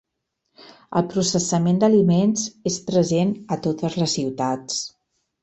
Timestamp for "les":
4.01-4.19